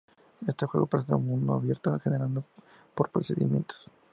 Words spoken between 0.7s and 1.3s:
presenta un